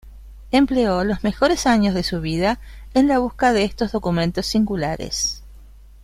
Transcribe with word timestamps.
Empleó 0.51 1.03
los 1.03 1.23
mejores 1.23 1.67
años 1.67 1.93
de 1.93 2.01
su 2.01 2.21
vida 2.21 2.59
en 2.95 3.07
la 3.07 3.19
busca 3.19 3.53
de 3.53 3.65
estos 3.65 3.91
documentos 3.91 4.47
singulares. 4.47 5.43